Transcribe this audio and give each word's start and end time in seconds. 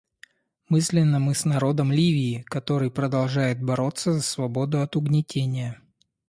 Мысленно 0.67 1.19
мы 1.19 1.35
с 1.35 1.45
народом 1.45 1.91
Ливии, 1.91 2.41
который 2.47 2.89
продолжает 2.89 3.61
бороться 3.61 4.13
за 4.13 4.21
свободу 4.23 4.81
от 4.81 4.95
угнетения. 4.95 5.79